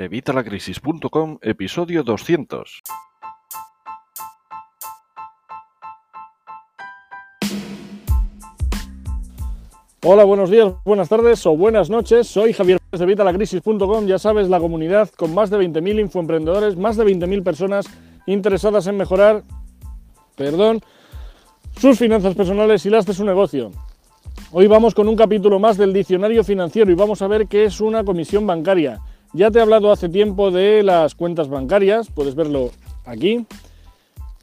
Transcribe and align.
Evitalacrisis.com, 0.00 1.38
episodio 1.42 2.04
200. 2.04 2.82
Hola, 10.04 10.22
buenos 10.22 10.50
días, 10.50 10.72
buenas 10.84 11.08
tardes 11.08 11.44
o 11.46 11.56
buenas 11.56 11.90
noches. 11.90 12.28
Soy 12.28 12.52
Javier 12.52 12.78
de 12.92 13.04
Evitalacrisis.com. 13.04 14.06
Ya 14.06 14.20
sabes, 14.20 14.48
la 14.48 14.60
comunidad 14.60 15.10
con 15.10 15.34
más 15.34 15.50
de 15.50 15.58
20.000 15.58 16.02
infoemprendedores, 16.02 16.76
más 16.76 16.96
de 16.96 17.04
20.000 17.04 17.42
personas 17.42 17.86
interesadas 18.28 18.86
en 18.86 18.98
mejorar, 18.98 19.42
perdón, 20.36 20.80
sus 21.76 21.98
finanzas 21.98 22.36
personales 22.36 22.86
y 22.86 22.90
las 22.90 23.04
de 23.04 23.14
su 23.14 23.24
negocio. 23.24 23.72
Hoy 24.52 24.68
vamos 24.68 24.94
con 24.94 25.08
un 25.08 25.16
capítulo 25.16 25.58
más 25.58 25.76
del 25.76 25.92
diccionario 25.92 26.44
financiero 26.44 26.88
y 26.88 26.94
vamos 26.94 27.20
a 27.20 27.26
ver 27.26 27.48
qué 27.48 27.64
es 27.64 27.80
una 27.80 28.04
comisión 28.04 28.46
bancaria. 28.46 29.00
Ya 29.34 29.50
te 29.50 29.58
he 29.58 29.62
hablado 29.62 29.92
hace 29.92 30.08
tiempo 30.08 30.50
de 30.50 30.82
las 30.82 31.14
cuentas 31.14 31.48
bancarias, 31.48 32.10
puedes 32.10 32.34
verlo 32.34 32.70
aquí. 33.04 33.44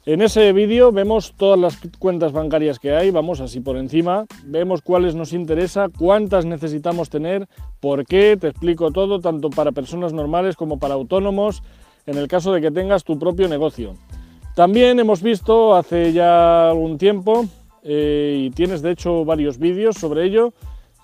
En 0.04 0.22
ese 0.22 0.52
vídeo 0.52 0.92
vemos 0.92 1.34
todas 1.36 1.58
las 1.58 1.76
cuentas 1.98 2.30
bancarias 2.30 2.78
que 2.78 2.94
hay, 2.94 3.10
vamos 3.10 3.40
así 3.40 3.58
por 3.58 3.76
encima, 3.76 4.26
vemos 4.44 4.82
cuáles 4.82 5.16
nos 5.16 5.32
interesa, 5.32 5.88
cuántas 5.88 6.44
necesitamos 6.44 7.10
tener, 7.10 7.48
por 7.80 8.06
qué, 8.06 8.36
te 8.40 8.46
explico 8.46 8.92
todo, 8.92 9.18
tanto 9.18 9.50
para 9.50 9.72
personas 9.72 10.12
normales 10.12 10.54
como 10.54 10.78
para 10.78 10.94
autónomos, 10.94 11.64
en 12.06 12.18
el 12.18 12.28
caso 12.28 12.52
de 12.52 12.60
que 12.60 12.70
tengas 12.70 13.02
tu 13.02 13.18
propio 13.18 13.48
negocio. 13.48 13.94
También 14.54 15.00
hemos 15.00 15.20
visto 15.20 15.74
hace 15.74 16.12
ya 16.12 16.70
algún 16.70 16.98
tiempo, 16.98 17.46
eh, 17.82 18.36
y 18.46 18.50
tienes 18.50 18.82
de 18.82 18.92
hecho 18.92 19.24
varios 19.24 19.58
vídeos 19.58 19.96
sobre 19.96 20.24
ello, 20.24 20.52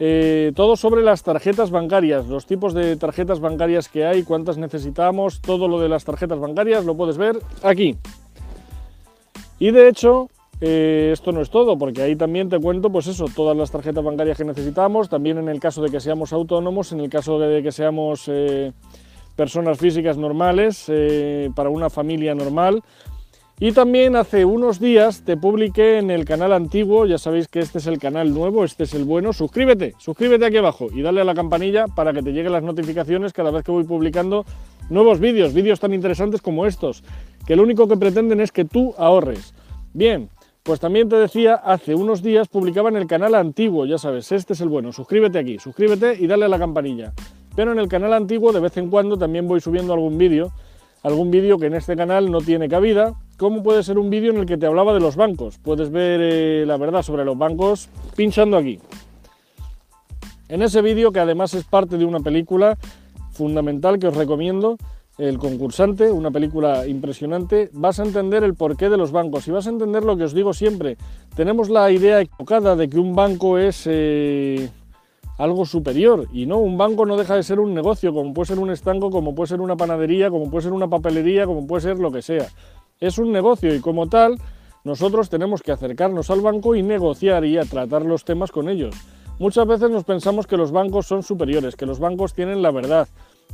eh, 0.05 0.51
todo 0.57 0.75
sobre 0.75 1.01
las 1.01 1.23
tarjetas 1.23 1.71
bancarias, 1.71 2.27
los 2.27 2.45
tipos 2.45 2.75
de 2.75 2.97
tarjetas 2.97 3.39
bancarias 3.39 3.89
que 3.89 4.05
hay, 4.05 4.25
cuántas 4.25 4.59
necesitamos, 4.59 5.41
todo 5.41 5.69
lo 5.69 5.79
de 5.79 5.89
las 5.89 6.05
tarjetas 6.05 6.41
bancarias 6.41 6.85
lo 6.85 6.97
puedes 6.97 7.17
ver 7.17 7.39
aquí. 7.63 7.97
Y 9.61 9.71
de 9.71 9.89
hecho, 9.89 10.29
eh, 10.61 11.11
esto 11.13 11.31
no 11.31 11.41
es 11.41 11.51
todo, 11.51 11.79
porque 11.79 12.03
ahí 12.03 12.17
también 12.17 12.49
te 12.49 12.59
cuento, 12.59 12.91
pues 12.91 13.07
eso, 13.07 13.27
todas 13.33 13.57
las 13.57 13.71
tarjetas 13.71 14.03
bancarias 14.03 14.37
que 14.37 14.45
necesitamos, 14.45 15.09
también 15.09 15.39
en 15.39 15.49
el 15.49 15.61
caso 15.61 15.81
de 15.81 15.91
que 15.91 16.01
seamos 16.01 16.33
autónomos, 16.33 16.91
en 16.91 16.99
el 16.99 17.09
caso 17.09 17.39
de 17.39 17.63
que 17.63 17.71
seamos 17.71 18.25
eh, 18.27 18.73
personas 19.37 19.79
físicas 19.79 20.17
normales, 20.17 20.91
para 21.55 21.71
una 21.71 21.89
familia 21.91 22.35
normal, 22.35 22.83
y 23.63 23.71
también 23.71 24.17
hace 24.17 24.45
unos 24.45 24.81
días 24.81 25.23
te 25.23 25.37
publiqué 25.37 25.99
en 25.99 26.11
el 26.11 26.25
canal 26.25 26.53
antiguo, 26.53 27.07
ya 27.07 27.17
sabéis 27.17 27.47
que 27.47 27.61
este 27.61 27.79
es 27.79 27.87
el 27.87 28.01
canal 28.01 28.35
nuevo, 28.35 28.65
este 28.65 28.83
es 28.83 28.93
el 28.93 29.05
bueno, 29.05 29.33
suscríbete, 29.33 29.95
suscríbete 29.99 30.45
aquí 30.45 30.57
abajo 30.57 30.89
y 30.93 31.01
dale 31.01 31.21
a 31.21 31.25
la 31.25 31.33
campanilla 31.33 31.87
para 31.87 32.13
que 32.13 32.25
te 32.25 32.33
lleguen 32.33 32.51
las 32.51 32.65
notificaciones 32.65 33.33
cada 33.33 33.53
vez 33.53 33.63
que 33.63 33.71
voy 33.71 33.85
publicando 33.85 34.45
nuevos 34.91 35.21
vídeos, 35.21 35.55
vídeos 35.55 35.79
tan 35.79 35.95
interesantes 35.95 36.43
como 36.43 36.67
estos, 36.67 37.05
que 37.47 37.55
lo 37.55 37.63
único 37.63 37.87
que 37.87 37.97
pretenden 37.97 38.41
es 38.41 38.51
que 38.51 38.65
tú 38.65 38.97
ahorres. 38.99 39.55
Bien, 39.95 40.29
pues 40.65 40.81
también 40.81 41.09
te 41.09 41.15
decía, 41.15 41.55
hace 41.55 41.95
unos 41.95 42.21
días 42.21 42.49
publicaba 42.49 42.89
en 42.89 42.97
el 42.97 43.07
canal 43.07 43.37
antiguo, 43.37 43.87
ya 43.87 43.97
sabes, 43.97 44.33
este 44.33 44.55
es 44.55 44.61
el 44.61 44.71
bueno, 44.71 44.93
suscríbete 44.93 45.39
aquí, 45.39 45.61
suscríbete 45.61 46.17
y 46.19 46.27
dale 46.27 46.47
a 46.47 46.49
la 46.49 46.59
campanilla. 46.59 47.13
Pero 47.55 47.71
en 47.71 47.79
el 47.79 47.87
canal 47.87 48.13
antiguo 48.13 48.53
de 48.53 48.59
vez 48.59 48.77
en 48.77 48.91
cuando 48.91 49.17
también 49.17 49.47
voy 49.47 49.61
subiendo 49.61 49.93
algún 49.93 50.19
vídeo, 50.19 50.51
algún 51.05 51.31
vídeo 51.31 51.59
que 51.59 51.67
en 51.67 51.75
este 51.75 51.95
canal 51.95 52.29
no 52.29 52.41
tiene 52.41 52.69
cabida, 52.69 53.15
¿Cómo 53.43 53.65
puede 53.65 53.83
ser 53.83 53.99
un 53.99 54.09
vídeo 54.09 54.31
en 54.31 54.37
el 54.37 54.47
que 54.47 54.57
te 54.57 54.67
hablaba 54.67 54.95
de 54.95 55.01
los 55.01 55.17
bancos? 55.17 55.59
Puedes 55.59 55.91
ver 55.91 56.21
eh, 56.23 56.65
la 56.65 56.77
verdad 56.77 57.03
sobre 57.03 57.25
los 57.25 57.37
bancos 57.37 57.89
pinchando 58.15 58.57
aquí. 58.57 58.79
En 60.49 60.63
ese 60.63 60.81
vídeo, 60.81 61.11
que 61.11 61.19
además 61.19 61.53
es 61.55 61.65
parte 61.65 61.99
de 61.99 62.05
una 62.05 62.21
película 62.21 62.79
fundamental 63.33 63.99
que 63.99 64.07
os 64.07 64.17
recomiendo, 64.17 64.77
El 65.19 65.39
concursante, 65.39 66.13
una 66.13 66.31
película 66.31 66.87
impresionante, 66.87 67.69
vas 67.73 67.99
a 67.99 68.05
entender 68.05 68.45
el 68.45 68.55
porqué 68.55 68.89
de 68.89 68.97
los 68.97 69.11
bancos 69.11 69.49
y 69.49 69.51
vas 69.51 69.67
a 69.67 69.71
entender 69.71 70.05
lo 70.05 70.17
que 70.17 70.23
os 70.23 70.35
digo 70.35 70.55
siempre. 70.55 70.97
Tenemos 71.35 71.69
la 71.69 71.91
idea 71.91 72.21
equivocada 72.21 72.77
de 72.77 72.89
que 72.89 73.01
un 73.01 73.13
banco 73.17 73.59
es 73.59 73.89
eh, 73.91 74.71
algo 75.39 75.67
superior 75.67 76.29
y 76.33 76.47
no, 76.47 76.59
un 76.59 76.79
banco 76.79 77.07
no 77.07 77.17
deja 77.17 77.35
de 77.35 77.43
ser 77.43 77.59
un 77.59 77.75
negocio, 77.75 78.15
como 78.15 78.33
puede 78.33 78.47
ser 78.47 78.61
un 78.61 78.71
estanco, 78.71 79.11
como 79.11 79.35
puede 79.35 79.49
ser 79.49 79.61
una 79.61 79.75
panadería, 79.75 80.31
como 80.31 80.49
puede 80.49 80.63
ser 80.63 80.73
una 80.73 80.87
papelería, 80.87 81.45
como 81.45 81.67
puede 81.67 81.83
ser 81.83 81.99
lo 81.99 82.13
que 82.13 82.23
sea 82.23 82.47
es 83.03 83.19
un 83.19 83.33
negocio 83.33 83.75
y 83.75 83.81
como 83.81 84.09
tal 84.09 84.39
nosotros 84.85 85.29
tenemos 85.29 85.61
que 85.61 85.73
acercarnos 85.73 86.31
al 86.31 86.41
banco 86.41 86.77
y 86.77 86.83
negociar 86.83 87.45
y 87.45 87.59
a 87.59 87.65
tratar 87.65 88.05
los 88.05 88.25
temas 88.25 88.53
con 88.53 88.69
ellos. 88.69 88.95
Muchas 89.41 89.67
veces 89.67 89.91
nos 89.91 90.05
pensamos 90.05 90.47
que 90.47 90.57
los 90.57 90.71
bancos 90.71 91.07
son 91.07 91.25
superiores, 91.25 91.75
que 91.75 91.85
los 91.85 91.99
bancos 91.99 92.33
tienen 92.33 92.63
la 92.63 92.71
verdad, 92.71 93.09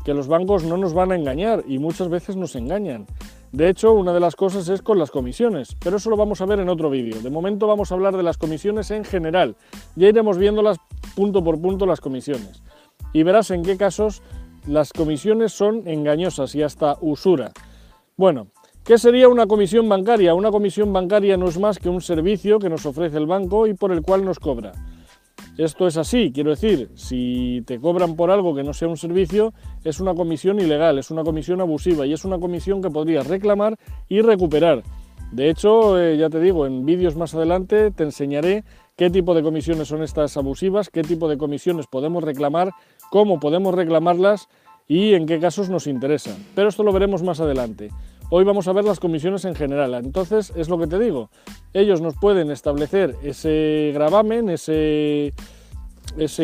que 0.05 0.13
los 0.13 0.29
bancos 0.29 0.65
no 0.65 0.77
nos 0.77 0.93
van 0.93 1.13
a 1.13 1.17
engañar 1.17 1.65
y 1.67 1.79
muchas 1.79 2.11
veces 2.11 2.37
nos 2.37 2.57
engañan. 2.57 3.07
De 3.53 3.71
hecho, 3.71 3.95
una 3.95 4.13
de 4.13 4.21
las 4.21 4.37
cosas 4.37 4.69
es 4.69 4.83
con 4.83 4.99
las 4.99 5.11
comisiones, 5.11 5.75
pero 5.83 5.97
eso 5.97 6.11
lo 6.11 6.17
vamos 6.19 6.43
a 6.43 6.47
ver 6.47 6.61
en 6.61 6.69
otro 6.69 6.91
vídeo. 6.91 7.23
De 7.23 7.31
momento 7.31 7.67
vamos 7.67 7.91
a 7.91 7.95
hablar 7.95 8.19
de 8.19 8.23
las 8.23 8.37
comisiones 8.37 8.91
en 8.91 9.05
general. 9.05 9.57
Ya 9.97 10.09
iremos 10.09 10.37
viéndolas 10.37 10.77
punto 11.17 11.43
por 11.43 11.59
punto 11.59 11.87
las 11.87 12.03
comisiones. 12.03 12.63
Y 13.15 13.23
verás 13.23 13.51
en 13.51 13.63
qué 13.63 13.79
casos 13.79 14.23
las 14.67 14.93
comisiones 14.93 15.53
son 15.53 15.89
engañosas 15.89 16.55
y 16.55 16.63
hasta 16.63 16.99
usura. 17.01 17.53
Bueno, 18.19 18.49
¿Qué 18.89 18.97
sería 18.97 19.29
una 19.29 19.47
comisión 19.47 19.87
bancaria? 19.87 20.33
Una 20.33 20.51
comisión 20.51 20.95
bancaria 20.95 21.37
no 21.37 21.47
es 21.47 21.59
más 21.61 21.79
que 21.79 21.91
un 21.91 22.01
servicio 22.01 22.59
que 22.59 22.71
nos 22.71 22.87
ofrece 22.87 23.19
el 23.19 23.27
banco 23.27 23.67
y 23.67 23.75
por 23.75 23.93
el 23.93 24.01
cual 24.01 24.25
nos 24.25 24.39
cobra. 24.39 24.73
Esto 25.59 25.87
es 25.87 25.99
así, 25.99 26.33
quiero 26.33 26.49
decir, 26.49 26.89
si 26.95 27.63
te 27.67 27.79
cobran 27.79 28.17
por 28.17 28.31
algo 28.31 28.55
que 28.55 28.63
no 28.63 28.73
sea 28.73 28.89
un 28.89 28.97
servicio, 28.97 29.53
es 29.85 30.01
una 30.01 30.15
comisión 30.15 30.59
ilegal, 30.59 30.99
es 30.99 31.11
una 31.11 31.23
comisión 31.23 31.61
abusiva 31.61 32.07
y 32.07 32.15
es 32.15 32.25
una 32.25 32.39
comisión 32.39 32.81
que 32.81 32.89
podrías 32.89 33.27
reclamar 33.27 33.77
y 34.09 34.23
recuperar. 34.23 34.83
De 35.33 35.51
hecho, 35.51 36.01
eh, 36.01 36.17
ya 36.17 36.31
te 36.31 36.41
digo, 36.41 36.65
en 36.65 36.87
vídeos 36.87 37.15
más 37.15 37.35
adelante 37.35 37.91
te 37.91 38.05
enseñaré 38.05 38.65
qué 38.97 39.11
tipo 39.11 39.35
de 39.35 39.43
comisiones 39.43 39.89
son 39.89 40.03
estas 40.03 40.35
abusivas, 40.39 40.89
qué 40.89 41.03
tipo 41.03 41.29
de 41.29 41.37
comisiones 41.37 41.87
podemos 41.89 42.25
reclamar, 42.25 42.71
cómo 43.11 43.39
podemos 43.39 43.75
reclamarlas 43.75 44.49
y 44.87 45.13
en 45.13 45.27
qué 45.27 45.39
casos 45.41 45.69
nos 45.69 45.87
interesan. 45.87 46.43
Pero 46.55 46.71
esto 46.71 46.83
lo 46.85 46.93
veremos 46.95 47.23
más 47.23 47.39
adelante. 47.41 47.91
Hoy 48.31 48.45
vamos 48.45 48.69
a 48.69 48.75
ver 48.75 48.85
las 48.85 49.01
comisiones 49.01 49.47
en 49.47 49.55
general. 49.55 49.95
Entonces, 49.95 50.53
es 50.55 50.69
lo 50.69 50.79
que 50.79 50.87
te 50.87 50.99
digo. 50.99 51.31
Ellos 51.73 52.03
nos 52.03 52.15
pueden 52.15 52.51
establecer 52.51 53.17
ese 53.23 53.91
gravamen, 53.95 54.51
ese, 54.51 55.33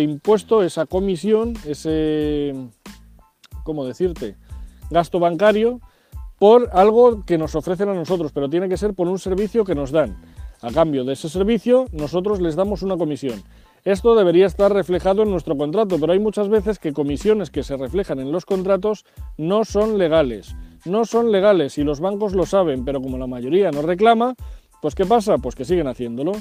impuesto, 0.01 0.63
esa 0.63 0.87
comisión, 0.87 1.53
ese, 1.67 2.55
¿cómo 3.65 3.85
decirte? 3.85 4.37
Gasto 4.89 5.19
bancario 5.19 5.81
por 6.39 6.71
algo 6.73 7.23
que 7.27 7.37
nos 7.37 7.55
ofrecen 7.55 7.91
a 7.91 7.95
nosotros, 7.95 8.33
pero 8.33 8.49
tiene 8.49 8.71
que 8.71 8.79
ser 8.79 8.95
por 8.95 9.07
un 9.07 9.19
servicio 9.19 9.67
que 9.67 9.75
nos 9.75 9.91
dan. 9.91 10.17
A 10.63 10.71
cambio 10.73 11.05
de 11.05 11.13
ese 11.13 11.29
servicio, 11.29 11.85
nosotros 11.93 12.41
les 12.41 12.57
damos 12.57 12.81
una 12.81 12.97
comisión. 12.97 13.43
Esto 13.85 14.15
debería 14.15 14.47
estar 14.47 14.73
reflejado 14.73 15.23
en 15.23 15.31
nuestro 15.31 15.55
contrato, 15.55 15.99
pero 16.01 16.15
hay 16.15 16.19
muchas 16.19 16.49
veces 16.49 16.79
que 16.79 16.95
comisiones 16.95 17.51
que 17.51 17.63
se 17.63 17.77
reflejan 17.77 18.21
en 18.21 18.33
los 18.33 18.47
contratos 18.47 19.05
no 19.37 19.67
son 19.67 19.99
legales 19.99 20.57
no 20.85 21.05
son 21.05 21.33
legales 21.33 21.79
y 21.79 21.85
los 21.85 22.01
bancos 22.01 22.35
lo 22.35 22.47
saben, 22.47 22.85
pero 22.85 23.01
como 23.01 23.19
la 23.19 23.27
mayoría 23.27 23.71
no 23.71 23.83
reclama, 23.83 24.35
pues 24.83 24.95
¿qué 24.95 25.07
pasa? 25.07 25.39
Pues 25.39 25.55
que 25.55 25.65
siguen 25.65 25.87
haciéndolo. 25.87 26.33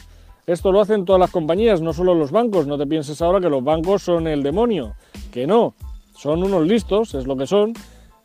Esto 0.45 0.71
lo 0.71 0.81
hacen 0.81 1.05
todas 1.05 1.19
las 1.19 1.31
compañías, 1.31 1.81
no 1.81 1.93
solo 1.93 2.13
los 2.13 2.31
bancos. 2.31 2.67
No 2.67 2.77
te 2.77 2.85
pienses 2.85 3.21
ahora 3.21 3.39
que 3.39 3.49
los 3.49 3.63
bancos 3.63 4.03
son 4.03 4.27
el 4.27 4.43
demonio, 4.43 4.95
que 5.31 5.47
no, 5.47 5.73
son 6.17 6.43
unos 6.43 6.67
listos, 6.67 7.15
es 7.15 7.25
lo 7.25 7.37
que 7.37 7.47
son. 7.47 7.73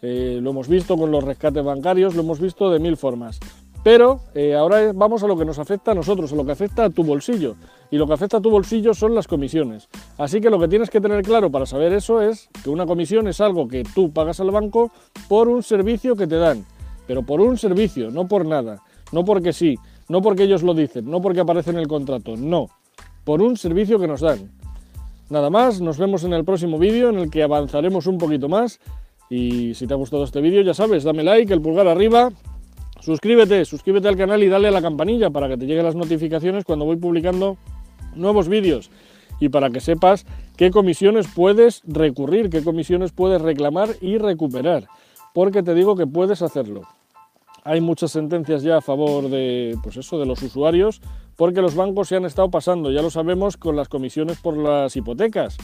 Eh, 0.02 0.38
lo 0.42 0.50
hemos 0.50 0.68
visto 0.68 0.96
con 0.96 1.10
los 1.10 1.22
rescates 1.22 1.64
bancarios, 1.64 2.14
lo 2.14 2.22
hemos 2.22 2.40
visto 2.40 2.70
de 2.70 2.78
mil 2.78 2.96
formas. 2.96 3.38
Pero 3.84 4.20
eh, 4.34 4.54
ahora 4.54 4.92
vamos 4.92 5.22
a 5.22 5.26
lo 5.26 5.36
que 5.36 5.44
nos 5.44 5.58
afecta 5.58 5.92
a 5.92 5.94
nosotros, 5.94 6.32
a 6.32 6.36
lo 6.36 6.44
que 6.44 6.52
afecta 6.52 6.84
a 6.84 6.90
tu 6.90 7.04
bolsillo. 7.04 7.54
Y 7.90 7.96
lo 7.96 8.06
que 8.06 8.12
afecta 8.14 8.38
a 8.38 8.40
tu 8.40 8.50
bolsillo 8.50 8.92
son 8.92 9.14
las 9.14 9.26
comisiones. 9.26 9.88
Así 10.18 10.40
que 10.40 10.50
lo 10.50 10.58
que 10.58 10.68
tienes 10.68 10.90
que 10.90 11.00
tener 11.00 11.22
claro 11.22 11.50
para 11.50 11.64
saber 11.64 11.92
eso 11.92 12.20
es 12.20 12.48
que 12.62 12.70
una 12.70 12.86
comisión 12.86 13.28
es 13.28 13.40
algo 13.40 13.68
que 13.68 13.84
tú 13.94 14.12
pagas 14.12 14.40
al 14.40 14.50
banco 14.50 14.90
por 15.28 15.48
un 15.48 15.62
servicio 15.62 16.16
que 16.16 16.26
te 16.26 16.36
dan. 16.36 16.66
Pero 17.06 17.22
por 17.22 17.40
un 17.40 17.56
servicio, 17.56 18.10
no 18.10 18.28
por 18.28 18.44
nada. 18.44 18.82
No 19.12 19.24
porque 19.24 19.52
sí, 19.52 19.76
no 20.08 20.20
porque 20.20 20.42
ellos 20.42 20.62
lo 20.62 20.74
dicen, 20.74 21.10
no 21.10 21.22
porque 21.22 21.40
aparece 21.40 21.70
en 21.70 21.78
el 21.78 21.88
contrato, 21.88 22.36
no. 22.36 22.68
Por 23.24 23.40
un 23.40 23.56
servicio 23.56 23.98
que 23.98 24.06
nos 24.06 24.20
dan. 24.20 24.50
Nada 25.30 25.50
más, 25.50 25.80
nos 25.80 25.98
vemos 25.98 26.24
en 26.24 26.32
el 26.32 26.44
próximo 26.44 26.78
vídeo 26.78 27.10
en 27.10 27.18
el 27.18 27.30
que 27.30 27.42
avanzaremos 27.42 28.06
un 28.06 28.18
poquito 28.18 28.48
más. 28.48 28.80
Y 29.30 29.74
si 29.74 29.86
te 29.86 29.94
ha 29.94 29.96
gustado 29.96 30.24
este 30.24 30.40
vídeo, 30.40 30.62
ya 30.62 30.74
sabes, 30.74 31.04
dame 31.04 31.22
like, 31.22 31.52
el 31.52 31.60
pulgar 31.60 31.86
arriba 31.86 32.30
Suscríbete, 33.00 33.64
suscríbete 33.64 34.08
al 34.08 34.16
canal 34.16 34.42
y 34.42 34.48
dale 34.48 34.68
a 34.68 34.72
la 34.72 34.82
campanilla 34.82 35.30
para 35.30 35.48
que 35.48 35.56
te 35.56 35.66
lleguen 35.66 35.84
las 35.84 35.94
notificaciones 35.94 36.64
cuando 36.64 36.84
voy 36.84 36.96
publicando 36.96 37.56
nuevos 38.14 38.48
vídeos 38.48 38.90
y 39.40 39.48
para 39.48 39.70
que 39.70 39.80
sepas 39.80 40.26
qué 40.56 40.70
comisiones 40.70 41.28
puedes 41.28 41.82
recurrir, 41.86 42.50
qué 42.50 42.62
comisiones 42.62 43.12
puedes 43.12 43.40
reclamar 43.40 43.90
y 44.00 44.18
recuperar, 44.18 44.88
porque 45.32 45.62
te 45.62 45.74
digo 45.74 45.96
que 45.96 46.06
puedes 46.06 46.42
hacerlo. 46.42 46.82
Hay 47.64 47.80
muchas 47.80 48.12
sentencias 48.12 48.62
ya 48.62 48.78
a 48.78 48.80
favor 48.80 49.28
de, 49.28 49.76
pues 49.82 49.96
eso, 49.96 50.18
de 50.18 50.26
los 50.26 50.42
usuarios, 50.42 51.00
porque 51.36 51.60
los 51.60 51.74
bancos 51.74 52.08
se 52.08 52.16
han 52.16 52.24
estado 52.24 52.50
pasando, 52.50 52.90
ya 52.90 53.02
lo 53.02 53.10
sabemos, 53.10 53.56
con 53.56 53.76
las 53.76 53.88
comisiones 53.88 54.38
por 54.38 54.56
las 54.56 54.96
hipotecas. 54.96 55.56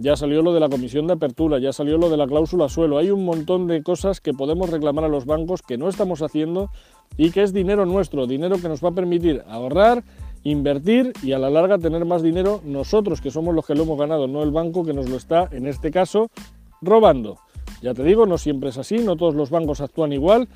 Ya 0.00 0.16
salió 0.16 0.40
lo 0.40 0.54
de 0.54 0.60
la 0.60 0.70
comisión 0.70 1.06
de 1.06 1.12
apertura, 1.12 1.58
ya 1.58 1.74
salió 1.74 1.98
lo 1.98 2.08
de 2.08 2.16
la 2.16 2.26
cláusula 2.26 2.70
suelo. 2.70 2.96
Hay 2.96 3.10
un 3.10 3.22
montón 3.22 3.66
de 3.66 3.82
cosas 3.82 4.22
que 4.22 4.32
podemos 4.32 4.70
reclamar 4.70 5.04
a 5.04 5.08
los 5.08 5.26
bancos 5.26 5.60
que 5.60 5.76
no 5.76 5.90
estamos 5.90 6.22
haciendo 6.22 6.70
y 7.18 7.30
que 7.30 7.42
es 7.42 7.52
dinero 7.52 7.84
nuestro, 7.84 8.26
dinero 8.26 8.56
que 8.62 8.68
nos 8.68 8.82
va 8.82 8.88
a 8.88 8.92
permitir 8.92 9.44
ahorrar, 9.46 10.02
invertir 10.42 11.12
y 11.22 11.32
a 11.32 11.38
la 11.38 11.50
larga 11.50 11.76
tener 11.76 12.06
más 12.06 12.22
dinero 12.22 12.62
nosotros 12.64 13.20
que 13.20 13.30
somos 13.30 13.54
los 13.54 13.66
que 13.66 13.74
lo 13.74 13.82
hemos 13.82 13.98
ganado, 13.98 14.26
no 14.26 14.42
el 14.42 14.50
banco 14.50 14.86
que 14.86 14.94
nos 14.94 15.06
lo 15.06 15.18
está, 15.18 15.50
en 15.52 15.66
este 15.66 15.90
caso, 15.90 16.30
robando. 16.80 17.36
Ya 17.82 17.92
te 17.92 18.02
digo, 18.02 18.24
no 18.24 18.38
siempre 18.38 18.70
es 18.70 18.78
así, 18.78 19.00
no 19.00 19.16
todos 19.16 19.34
los 19.34 19.50
bancos 19.50 19.82
actúan 19.82 20.14
igual, 20.14 20.48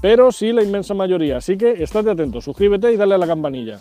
pero 0.00 0.30
sí 0.30 0.52
la 0.52 0.62
inmensa 0.62 0.94
mayoría. 0.94 1.38
Así 1.38 1.56
que 1.56 1.82
estate 1.82 2.08
atento, 2.08 2.40
suscríbete 2.40 2.92
y 2.92 2.96
dale 2.96 3.16
a 3.16 3.18
la 3.18 3.26
campanilla. 3.26 3.80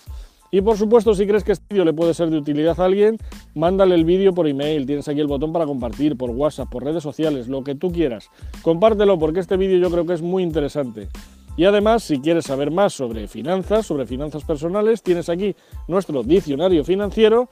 Y 0.51 0.61
por 0.61 0.77
supuesto, 0.77 1.15
si 1.15 1.25
crees 1.25 1.45
que 1.45 1.53
este 1.53 1.65
vídeo 1.69 1.85
le 1.85 1.93
puede 1.93 2.13
ser 2.13 2.29
de 2.29 2.37
utilidad 2.37 2.79
a 2.79 2.85
alguien, 2.85 3.17
mándale 3.55 3.95
el 3.95 4.03
vídeo 4.03 4.33
por 4.33 4.47
email, 4.47 4.85
tienes 4.85 5.07
aquí 5.07 5.21
el 5.21 5.27
botón 5.27 5.53
para 5.53 5.65
compartir, 5.65 6.17
por 6.17 6.29
WhatsApp, 6.29 6.69
por 6.69 6.83
redes 6.83 7.01
sociales, 7.01 7.47
lo 7.47 7.63
que 7.63 7.73
tú 7.73 7.91
quieras. 7.91 8.29
Compártelo 8.61 9.17
porque 9.17 9.39
este 9.39 9.55
vídeo 9.55 9.79
yo 9.79 9.89
creo 9.89 10.05
que 10.05 10.13
es 10.13 10.21
muy 10.21 10.43
interesante. 10.43 11.07
Y 11.55 11.65
además, 11.65 12.03
si 12.03 12.19
quieres 12.19 12.45
saber 12.45 12.69
más 12.69 12.93
sobre 12.93 13.27
finanzas, 13.27 13.85
sobre 13.85 14.05
finanzas 14.05 14.43
personales, 14.43 15.03
tienes 15.03 15.29
aquí 15.29 15.55
nuestro 15.87 16.23
diccionario 16.23 16.83
financiero 16.83 17.49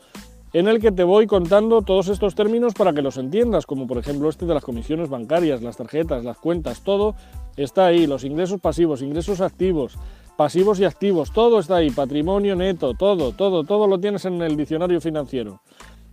en 0.51 0.67
el 0.67 0.79
que 0.79 0.91
te 0.91 1.03
voy 1.03 1.27
contando 1.27 1.81
todos 1.83 2.07
estos 2.07 2.33
términos 2.33 2.73
para 2.73 2.91
que 2.93 3.01
los 3.01 3.17
entiendas, 3.17 3.65
como 3.65 3.87
por 3.87 3.97
ejemplo 3.97 4.29
este 4.29 4.45
de 4.45 4.53
las 4.53 4.63
comisiones 4.63 5.09
bancarias, 5.09 5.61
las 5.61 5.77
tarjetas, 5.77 6.23
las 6.23 6.37
cuentas, 6.37 6.81
todo 6.83 7.15
está 7.55 7.85
ahí, 7.85 8.07
los 8.07 8.23
ingresos 8.23 8.59
pasivos, 8.59 9.01
ingresos 9.01 9.41
activos, 9.41 9.95
pasivos 10.39 10.79
y 10.79 10.85
activos, 10.85 11.33
todo 11.33 11.59
está 11.59 11.75
ahí, 11.75 11.91
patrimonio 11.91 12.55
neto, 12.55 12.93
todo, 12.93 13.33
todo, 13.33 13.65
todo 13.65 13.87
lo 13.87 13.99
tienes 13.99 14.23
en 14.23 14.41
el 14.41 14.55
diccionario 14.55 15.01
financiero. 15.01 15.59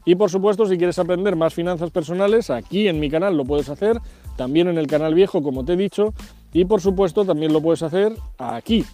Y 0.04 0.16
por 0.16 0.30
supuesto, 0.30 0.66
si 0.66 0.76
quieres 0.76 0.98
aprender 0.98 1.36
más 1.36 1.54
finanzas 1.54 1.92
personales, 1.92 2.50
aquí 2.50 2.88
en 2.88 2.98
mi 2.98 3.08
canal 3.08 3.36
lo 3.36 3.44
puedes 3.44 3.68
hacer, 3.68 4.00
también 4.36 4.66
en 4.66 4.78
el 4.78 4.88
canal 4.88 5.14
viejo, 5.14 5.44
como 5.44 5.64
te 5.64 5.74
he 5.74 5.76
dicho, 5.76 6.12
y 6.52 6.64
por 6.64 6.80
supuesto 6.80 7.24
también 7.24 7.52
lo 7.52 7.60
puedes 7.60 7.84
hacer 7.84 8.16
aquí, 8.36 8.84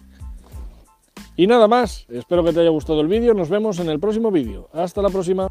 y 1.34 1.46
nada 1.46 1.66
más, 1.66 2.04
espero 2.10 2.44
que 2.44 2.52
te 2.52 2.60
haya 2.60 2.68
gustado 2.68 3.00
el 3.00 3.08
vídeo, 3.08 3.32
nos 3.32 3.48
vemos 3.48 3.78
en 3.78 3.88
el 3.88 3.98
próximo 3.98 4.30
vídeo. 4.30 4.68
Hasta 4.74 5.00
la 5.00 5.08
próxima. 5.08 5.48